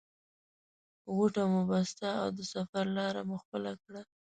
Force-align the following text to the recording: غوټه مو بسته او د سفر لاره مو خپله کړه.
غوټه 1.15 1.43
مو 1.51 1.61
بسته 1.69 2.07
او 2.21 2.27
د 2.37 2.39
سفر 2.53 2.85
لاره 2.97 3.21
مو 3.29 3.35
خپله 3.43 3.71
کړه. 3.83 4.01